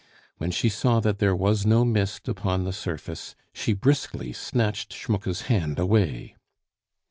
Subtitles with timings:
[0.39, 5.41] When she saw that there was no mist upon the surface, she briskly snatched Schmucke's
[5.41, 6.35] hand away.